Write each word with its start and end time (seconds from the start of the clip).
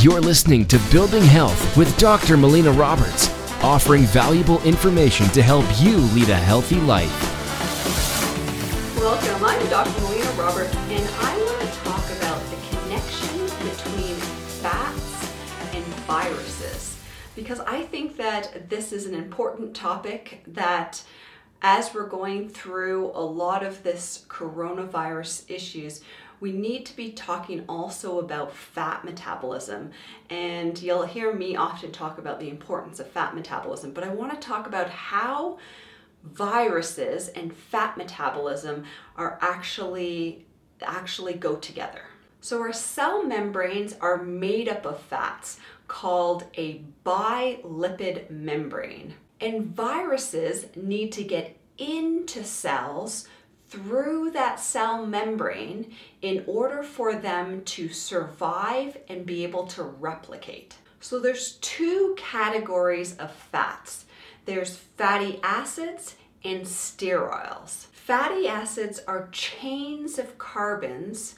You're 0.00 0.20
listening 0.20 0.64
to 0.66 0.78
Building 0.92 1.24
Health 1.24 1.76
with 1.76 1.98
Dr. 1.98 2.36
Melina 2.36 2.70
Roberts, 2.70 3.28
offering 3.64 4.02
valuable 4.02 4.62
information 4.62 5.26
to 5.30 5.42
help 5.42 5.64
you 5.80 5.96
lead 5.96 6.28
a 6.28 6.36
healthy 6.36 6.76
life. 6.76 7.10
Welcome. 8.96 9.44
I'm 9.44 9.68
Dr. 9.68 10.00
Melina 10.02 10.30
Roberts, 10.40 10.72
and 10.76 11.08
I 11.18 11.36
want 11.36 11.60
to 11.62 11.78
talk 11.80 12.04
about 12.16 12.40
the 12.48 12.56
connection 12.76 13.40
between 13.68 14.14
fats 14.60 15.32
and 15.74 15.84
viruses 16.06 16.96
because 17.34 17.58
I 17.58 17.82
think 17.82 18.16
that 18.18 18.70
this 18.70 18.92
is 18.92 19.04
an 19.04 19.14
important 19.14 19.74
topic 19.74 20.44
that 20.46 21.02
as 21.62 21.92
we're 21.92 22.06
going 22.06 22.48
through 22.48 23.10
a 23.14 23.24
lot 23.24 23.64
of 23.64 23.82
this 23.82 24.24
coronavirus 24.28 25.50
issues, 25.50 26.02
we 26.40 26.52
need 26.52 26.86
to 26.86 26.96
be 26.96 27.10
talking 27.10 27.64
also 27.68 28.20
about 28.20 28.54
fat 28.54 29.04
metabolism. 29.04 29.90
And 30.30 30.80
you'll 30.80 31.06
hear 31.06 31.32
me 31.32 31.56
often 31.56 31.90
talk 31.90 32.18
about 32.18 32.38
the 32.38 32.48
importance 32.48 33.00
of 33.00 33.10
fat 33.10 33.34
metabolism, 33.34 33.92
but 33.92 34.04
I 34.04 34.08
want 34.08 34.32
to 34.32 34.46
talk 34.46 34.66
about 34.66 34.88
how 34.88 35.58
viruses 36.22 37.28
and 37.28 37.54
fat 37.54 37.96
metabolism 37.96 38.84
are 39.16 39.38
actually 39.40 40.46
actually 40.82 41.34
go 41.34 41.56
together. 41.56 42.02
So 42.40 42.60
our 42.60 42.72
cell 42.72 43.24
membranes 43.24 43.94
are 44.00 44.22
made 44.22 44.68
up 44.68 44.86
of 44.86 45.00
fats 45.02 45.58
called 45.88 46.44
a 46.56 46.82
bilipid 47.04 48.30
membrane. 48.30 49.14
And 49.40 49.66
viruses 49.66 50.66
need 50.74 51.12
to 51.12 51.24
get 51.24 51.56
into 51.78 52.42
cells 52.42 53.28
through 53.68 54.30
that 54.30 54.58
cell 54.58 55.04
membrane 55.04 55.94
in 56.22 56.42
order 56.46 56.82
for 56.82 57.14
them 57.14 57.62
to 57.64 57.88
survive 57.90 58.96
and 59.08 59.26
be 59.26 59.44
able 59.44 59.66
to 59.66 59.82
replicate. 59.82 60.76
So 61.00 61.20
there's 61.20 61.52
two 61.60 62.14
categories 62.16 63.16
of 63.16 63.30
fats. 63.30 64.06
There's 64.46 64.76
fatty 64.76 65.38
acids 65.42 66.16
and 66.44 66.62
sterols. 66.62 67.86
Fatty 67.86 68.48
acids 68.48 69.00
are 69.06 69.28
chains 69.30 70.18
of 70.18 70.38
carbons 70.38 71.36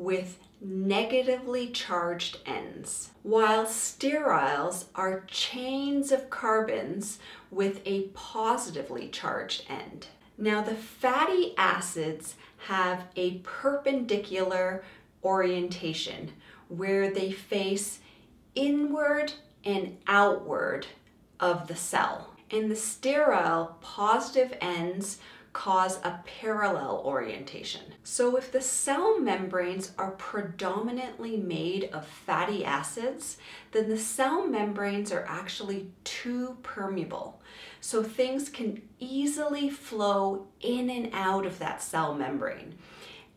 with 0.00 0.38
negatively 0.62 1.68
charged 1.68 2.38
ends, 2.46 3.10
while 3.22 3.66
sterols 3.66 4.86
are 4.94 5.24
chains 5.26 6.10
of 6.10 6.30
carbons 6.30 7.18
with 7.50 7.82
a 7.84 8.04
positively 8.14 9.08
charged 9.08 9.62
end. 9.68 10.06
Now, 10.38 10.62
the 10.62 10.74
fatty 10.74 11.52
acids 11.58 12.36
have 12.68 13.04
a 13.14 13.38
perpendicular 13.40 14.82
orientation 15.22 16.32
where 16.68 17.10
they 17.10 17.30
face 17.30 17.98
inward 18.54 19.34
and 19.66 19.98
outward 20.06 20.86
of 21.38 21.68
the 21.68 21.76
cell. 21.76 22.34
And 22.50 22.70
the 22.70 22.74
sterol 22.74 23.78
positive 23.82 24.56
ends 24.62 25.18
cause 25.52 25.98
a 26.04 26.20
parallel 26.40 27.02
orientation. 27.04 27.82
So 28.04 28.36
if 28.36 28.52
the 28.52 28.60
cell 28.60 29.18
membranes 29.18 29.92
are 29.98 30.12
predominantly 30.12 31.36
made 31.36 31.90
of 31.92 32.06
fatty 32.06 32.64
acids, 32.64 33.36
then 33.72 33.88
the 33.88 33.98
cell 33.98 34.46
membranes 34.46 35.12
are 35.12 35.24
actually 35.28 35.90
too 36.04 36.56
permeable. 36.62 37.40
So 37.80 38.02
things 38.02 38.48
can 38.48 38.82
easily 39.00 39.70
flow 39.70 40.46
in 40.60 40.88
and 40.88 41.10
out 41.12 41.46
of 41.46 41.58
that 41.58 41.82
cell 41.82 42.14
membrane. 42.14 42.74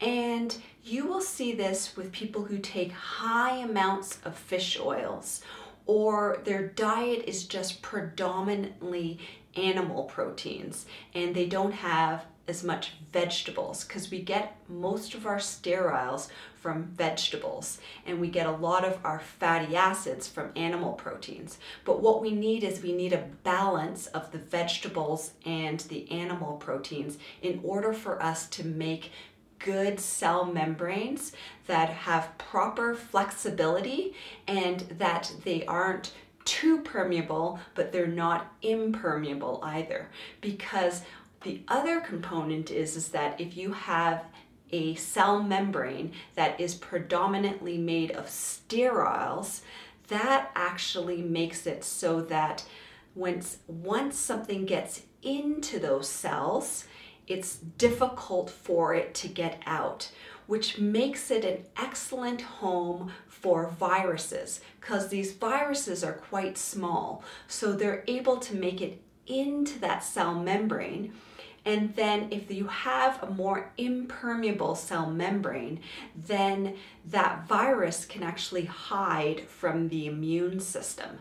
And 0.00 0.56
you 0.82 1.06
will 1.06 1.20
see 1.20 1.54
this 1.54 1.96
with 1.96 2.10
people 2.10 2.44
who 2.44 2.58
take 2.58 2.90
high 2.92 3.58
amounts 3.58 4.18
of 4.24 4.34
fish 4.34 4.78
oils 4.80 5.42
or 5.86 6.38
their 6.44 6.68
diet 6.68 7.24
is 7.26 7.44
just 7.44 7.82
predominantly 7.82 9.18
animal 9.56 10.04
proteins 10.04 10.86
and 11.14 11.34
they 11.34 11.46
don't 11.46 11.72
have 11.72 12.24
as 12.50 12.64
much 12.64 12.92
vegetables 13.12 13.84
because 13.84 14.10
we 14.10 14.20
get 14.20 14.56
most 14.68 15.14
of 15.14 15.24
our 15.24 15.38
sterols 15.38 16.28
from 16.60 16.82
vegetables 16.82 17.78
and 18.04 18.20
we 18.20 18.28
get 18.28 18.46
a 18.46 18.50
lot 18.50 18.84
of 18.84 18.98
our 19.04 19.20
fatty 19.20 19.76
acids 19.76 20.28
from 20.28 20.50
animal 20.56 20.92
proteins. 20.92 21.58
But 21.84 22.02
what 22.02 22.20
we 22.20 22.32
need 22.32 22.64
is 22.64 22.82
we 22.82 22.92
need 22.92 23.12
a 23.12 23.28
balance 23.44 24.08
of 24.08 24.32
the 24.32 24.38
vegetables 24.38 25.32
and 25.46 25.80
the 25.80 26.10
animal 26.10 26.56
proteins 26.56 27.18
in 27.40 27.60
order 27.62 27.92
for 27.92 28.22
us 28.22 28.48
to 28.50 28.66
make 28.66 29.12
good 29.60 30.00
cell 30.00 30.44
membranes 30.44 31.32
that 31.66 31.90
have 31.90 32.36
proper 32.38 32.94
flexibility 32.94 34.14
and 34.46 34.80
that 34.98 35.32
they 35.44 35.64
aren't 35.66 36.12
too 36.44 36.80
permeable, 36.82 37.60
but 37.74 37.92
they're 37.92 38.06
not 38.06 38.52
impermeable 38.62 39.60
either. 39.62 40.08
Because 40.40 41.02
the 41.42 41.62
other 41.68 42.00
component 42.00 42.70
is, 42.70 42.96
is 42.96 43.08
that 43.08 43.40
if 43.40 43.56
you 43.56 43.72
have 43.72 44.24
a 44.72 44.94
cell 44.94 45.42
membrane 45.42 46.12
that 46.34 46.60
is 46.60 46.74
predominantly 46.74 47.78
made 47.78 48.12
of 48.12 48.26
sterols, 48.26 49.60
that 50.08 50.50
actually 50.54 51.22
makes 51.22 51.66
it 51.66 51.84
so 51.84 52.20
that 52.22 52.64
once, 53.14 53.58
once 53.66 54.16
something 54.16 54.66
gets 54.66 55.02
into 55.22 55.78
those 55.78 56.08
cells, 56.08 56.86
it's 57.30 57.56
difficult 57.56 58.50
for 58.50 58.94
it 58.94 59.14
to 59.14 59.28
get 59.28 59.62
out, 59.66 60.10
which 60.46 60.78
makes 60.78 61.30
it 61.30 61.44
an 61.44 61.64
excellent 61.76 62.42
home 62.42 63.12
for 63.28 63.68
viruses 63.68 64.60
because 64.80 65.08
these 65.08 65.32
viruses 65.32 66.02
are 66.02 66.12
quite 66.12 66.58
small. 66.58 67.22
So 67.46 67.72
they're 67.72 68.04
able 68.06 68.38
to 68.38 68.56
make 68.56 68.80
it 68.80 69.00
into 69.26 69.78
that 69.78 70.02
cell 70.02 70.34
membrane. 70.34 71.14
And 71.64 71.94
then, 71.94 72.28
if 72.30 72.50
you 72.50 72.68
have 72.68 73.22
a 73.22 73.30
more 73.30 73.70
impermeable 73.76 74.74
cell 74.74 75.10
membrane, 75.10 75.80
then 76.16 76.76
that 77.04 77.46
virus 77.46 78.06
can 78.06 78.22
actually 78.22 78.64
hide 78.64 79.42
from 79.42 79.88
the 79.88 80.06
immune 80.06 80.60
system. 80.60 81.18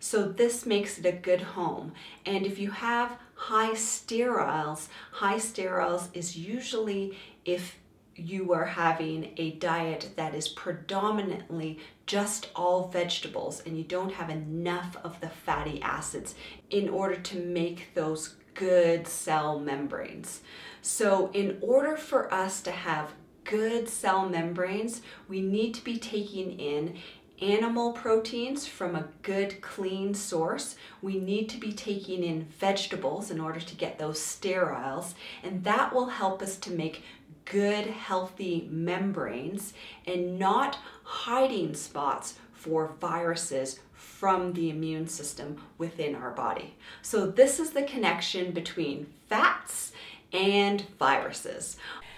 So, 0.00 0.26
this 0.26 0.64
makes 0.64 0.98
it 0.98 1.04
a 1.04 1.12
good 1.12 1.42
home. 1.42 1.92
And 2.24 2.46
if 2.46 2.58
you 2.58 2.70
have 2.70 3.18
high 3.48 3.72
sterols, 3.72 4.88
high 5.12 5.36
sterols 5.36 6.08
is 6.14 6.34
usually 6.34 7.14
if 7.44 7.76
you 8.16 8.54
are 8.54 8.64
having 8.64 9.34
a 9.36 9.50
diet 9.56 10.08
that 10.16 10.34
is 10.34 10.48
predominantly 10.48 11.78
just 12.06 12.48
all 12.56 12.88
vegetables 12.88 13.62
and 13.66 13.76
you 13.76 13.84
don't 13.84 14.14
have 14.14 14.30
enough 14.30 14.96
of 15.04 15.20
the 15.20 15.28
fatty 15.28 15.78
acids 15.82 16.34
in 16.70 16.88
order 16.88 17.16
to 17.16 17.38
make 17.38 17.92
those 17.92 18.36
good 18.54 19.06
cell 19.06 19.60
membranes. 19.60 20.40
So, 20.80 21.30
in 21.34 21.58
order 21.60 21.98
for 21.98 22.32
us 22.32 22.62
to 22.62 22.70
have 22.70 23.12
good 23.44 23.90
cell 23.90 24.26
membranes, 24.26 25.02
we 25.28 25.42
need 25.42 25.74
to 25.74 25.84
be 25.84 25.98
taking 25.98 26.58
in 26.58 26.96
animal 27.40 27.92
proteins 27.92 28.66
from 28.66 28.94
a 28.94 29.08
good 29.22 29.60
clean 29.60 30.14
source. 30.14 30.76
We 31.02 31.18
need 31.18 31.48
to 31.50 31.58
be 31.58 31.72
taking 31.72 32.22
in 32.22 32.44
vegetables 32.44 33.30
in 33.30 33.40
order 33.40 33.60
to 33.60 33.74
get 33.74 33.98
those 33.98 34.20
sterols, 34.20 35.14
and 35.42 35.64
that 35.64 35.92
will 35.92 36.06
help 36.06 36.42
us 36.42 36.56
to 36.58 36.70
make 36.70 37.02
good, 37.44 37.86
healthy 37.86 38.68
membranes 38.70 39.74
and 40.06 40.38
not 40.38 40.78
hiding 41.02 41.74
spots 41.74 42.34
for 42.52 42.94
viruses 43.00 43.80
from 43.92 44.52
the 44.54 44.70
immune 44.70 45.06
system 45.06 45.60
within 45.76 46.14
our 46.14 46.30
body. 46.30 46.74
So, 47.02 47.26
this 47.26 47.60
is 47.60 47.70
the 47.70 47.82
connection 47.82 48.52
between 48.52 49.06
fats 49.28 49.92
and 50.32 50.82
viruses. 50.98 51.76